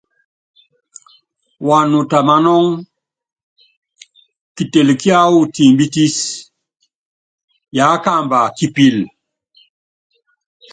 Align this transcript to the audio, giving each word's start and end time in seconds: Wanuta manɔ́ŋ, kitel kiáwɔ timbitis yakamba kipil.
Wanuta 1.67 2.17
manɔ́ŋ, 2.27 2.65
kitel 4.55 4.89
kiáwɔ 5.01 5.39
timbitis 5.55 6.15
yakamba 7.77 8.39
kipil. 8.57 8.97